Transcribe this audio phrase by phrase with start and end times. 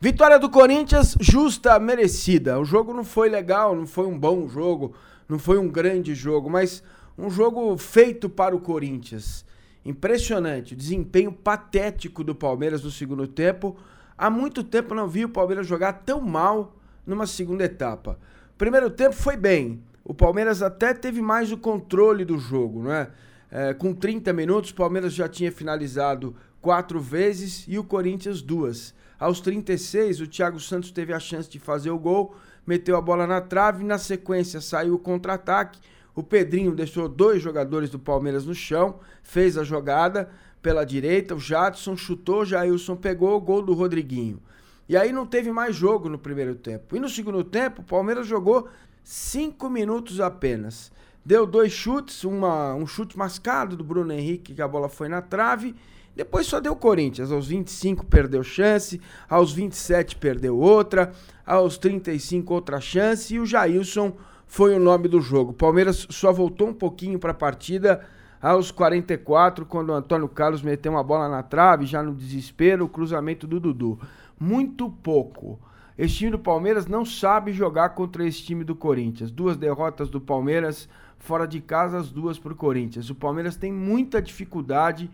[0.00, 2.56] Vitória do Corinthians, justa, merecida.
[2.60, 4.94] O jogo não foi legal, não foi um bom jogo,
[5.28, 6.84] não foi um grande jogo, mas
[7.18, 9.44] um jogo feito para o Corinthians.
[9.84, 13.76] Impressionante, o desempenho patético do Palmeiras no segundo tempo.
[14.16, 18.20] Há muito tempo não vi o Palmeiras jogar tão mal numa segunda etapa.
[18.56, 19.82] Primeiro tempo foi bem.
[20.04, 23.10] O Palmeiras até teve mais o controle do jogo, não é?
[23.50, 28.94] é com 30 minutos, o Palmeiras já tinha finalizado quatro vezes e o Corinthians duas.
[29.18, 33.26] Aos 36, o Thiago Santos teve a chance de fazer o gol, meteu a bola
[33.26, 35.80] na trave, na sequência saiu o contra-ataque.
[36.14, 40.30] O Pedrinho deixou dois jogadores do Palmeiras no chão, fez a jogada
[40.62, 44.40] pela direita, o Jadson chutou, Jailson pegou o gol do Rodriguinho.
[44.88, 46.96] E aí não teve mais jogo no primeiro tempo.
[46.96, 48.68] E no segundo tempo, o Palmeiras jogou
[49.04, 50.90] cinco minutos apenas.
[51.24, 55.20] Deu dois chutes, uma, um chute mascado do Bruno Henrique, que a bola foi na
[55.20, 55.74] trave.
[56.18, 57.30] Depois só deu Corinthians.
[57.30, 59.00] Aos 25 perdeu chance,
[59.30, 61.12] aos 27 perdeu outra,
[61.46, 65.52] aos 35 outra chance e o Jailson foi o nome do jogo.
[65.52, 68.04] Palmeiras só voltou um pouquinho para a partida
[68.42, 72.88] aos 44, quando o Antônio Carlos meteu uma bola na trave, já no desespero, o
[72.88, 74.00] cruzamento do Dudu.
[74.40, 75.56] Muito pouco.
[75.96, 79.30] Esse time do Palmeiras não sabe jogar contra esse time do Corinthians.
[79.30, 83.08] Duas derrotas do Palmeiras fora de casa, as duas para o Corinthians.
[83.08, 85.08] O Palmeiras tem muita dificuldade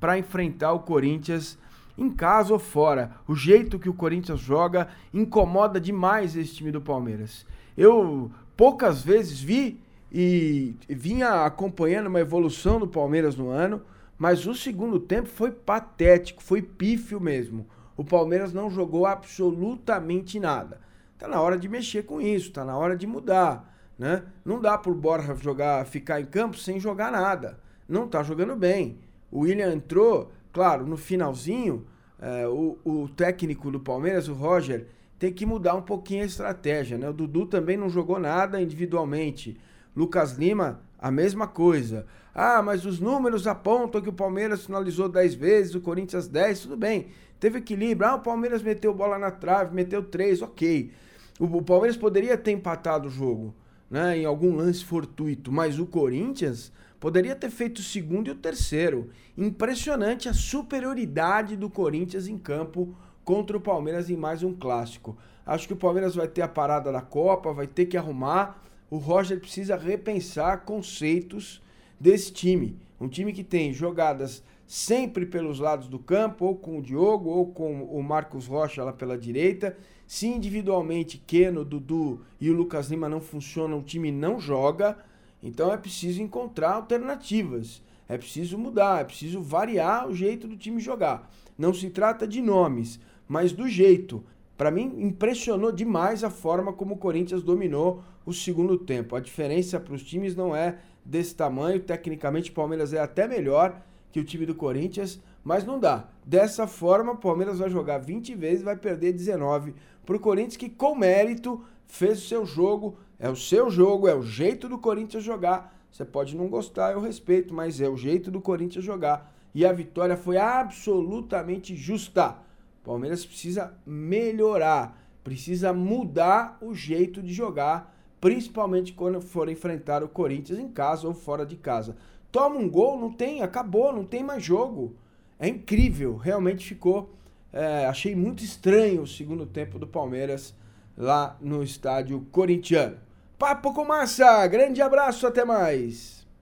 [0.00, 1.58] para enfrentar o Corinthians
[1.96, 3.12] em casa ou fora.
[3.28, 7.46] O jeito que o Corinthians joga incomoda demais esse time do Palmeiras.
[7.76, 9.80] Eu poucas vezes vi
[10.12, 13.82] e vinha acompanhando uma evolução do Palmeiras no ano,
[14.18, 17.66] mas o segundo tempo foi patético, foi pífio mesmo.
[17.96, 20.80] O Palmeiras não jogou absolutamente nada.
[21.18, 24.22] Tá na hora de mexer com isso, tá na hora de mudar, né?
[24.44, 27.60] Não dá por Borja jogar, ficar em campo sem jogar nada.
[27.86, 28.98] Não tá jogando bem.
[29.30, 31.86] O William entrou, claro, no finalzinho,
[32.20, 34.86] é, o, o técnico do Palmeiras, o Roger,
[35.18, 37.08] tem que mudar um pouquinho a estratégia, né?
[37.08, 39.58] O Dudu também não jogou nada individualmente.
[39.94, 42.06] Lucas Lima, a mesma coisa.
[42.34, 46.76] Ah, mas os números apontam que o Palmeiras finalizou 10 vezes, o Corinthians 10, tudo
[46.76, 47.08] bem.
[47.38, 48.08] Teve equilíbrio.
[48.08, 50.90] Ah, o Palmeiras meteu bola na trave, meteu 3, ok.
[51.38, 53.54] O, o Palmeiras poderia ter empatado o jogo,
[53.90, 58.36] né, em algum lance fortuito, mas o Corinthians poderia ter feito o segundo e o
[58.36, 59.10] terceiro.
[59.36, 62.94] Impressionante a superioridade do Corinthians em campo
[63.24, 65.16] contra o Palmeiras em mais um clássico.
[65.44, 68.96] Acho que o Palmeiras vai ter a parada da Copa, vai ter que arrumar o
[68.96, 71.62] Roger precisa repensar conceitos
[71.98, 72.76] desse time.
[73.00, 77.46] Um time que tem jogadas sempre pelos lados do campo, ou com o Diogo, ou
[77.46, 79.76] com o Marcos Rocha lá pela direita.
[80.06, 84.98] Se individualmente Keno, Dudu e o Lucas Lima não funcionam, o time não joga.
[85.42, 87.82] Então é preciso encontrar alternativas.
[88.08, 91.30] É preciso mudar, é preciso variar o jeito do time jogar.
[91.56, 94.24] Não se trata de nomes, mas do jeito.
[94.56, 99.16] Para mim, impressionou demais a forma como o Corinthians dominou o segundo tempo.
[99.16, 101.80] A diferença para os times não é desse tamanho.
[101.80, 103.80] Tecnicamente, o Palmeiras é até melhor
[104.12, 106.08] que o time do Corinthians, mas não dá.
[106.24, 110.56] Dessa forma, o Palmeiras vai jogar 20 vezes e vai perder 19 para o Corinthians,
[110.56, 112.96] que com mérito fez o seu jogo.
[113.18, 115.76] É o seu jogo, é o jeito do Corinthians jogar.
[115.90, 119.32] Você pode não gostar, eu respeito, mas é o jeito do Corinthians jogar.
[119.54, 122.38] E a vitória foi absolutamente justa.
[122.84, 130.58] Palmeiras precisa melhorar, precisa mudar o jeito de jogar, principalmente quando for enfrentar o Corinthians
[130.58, 131.96] em casa ou fora de casa.
[132.30, 134.94] Toma um gol, não tem, acabou, não tem mais jogo.
[135.38, 137.14] É incrível, realmente ficou.
[137.52, 140.54] É, achei muito estranho o segundo tempo do Palmeiras
[140.96, 142.98] lá no estádio corintiano.
[143.38, 146.19] Papo com massa, grande abraço, até mais.